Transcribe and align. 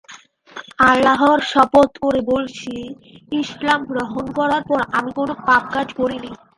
আল্লাহর 0.85 1.39
শপথ 1.51 1.89
করে 2.03 2.21
বলছি, 2.31 2.73
ইসলাম 3.41 3.79
গ্রহণ 3.91 4.25
করার 4.37 4.63
পর 4.69 4.79
আমি 4.97 5.11
কোন 5.17 5.29
পাপ 5.47 5.63
কাজ 5.75 5.87
করিনি। 5.99 6.31